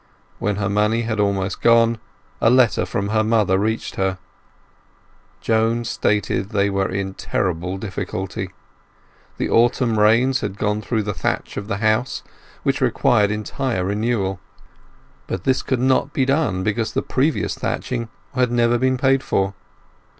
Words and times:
When 0.39 0.55
her 0.55 0.67
money 0.67 1.03
had 1.03 1.19
almost 1.19 1.61
gone 1.61 1.99
a 2.41 2.49
letter 2.49 2.87
from 2.87 3.09
her 3.09 3.23
mother 3.23 3.59
reached 3.59 3.97
her. 3.97 4.17
Joan 5.41 5.83
stated 5.85 6.49
that 6.49 6.53
they 6.57 6.71
were 6.71 6.89
in 6.89 7.13
dreadful 7.15 7.77
difficulty; 7.77 8.49
the 9.37 9.51
autumn 9.51 9.99
rains 9.99 10.41
had 10.41 10.57
gone 10.57 10.81
through 10.81 11.03
the 11.03 11.13
thatch 11.13 11.55
of 11.55 11.67
the 11.67 11.77
house, 11.77 12.23
which 12.63 12.81
required 12.81 13.29
entire 13.29 13.85
renewal; 13.85 14.39
but 15.27 15.43
this 15.43 15.61
could 15.61 15.79
not 15.79 16.13
be 16.13 16.25
done 16.25 16.63
because 16.63 16.93
the 16.93 17.03
previous 17.03 17.53
thatching 17.53 18.09
had 18.33 18.51
never 18.51 18.79
been 18.79 18.97
paid 18.97 19.21
for. 19.21 19.53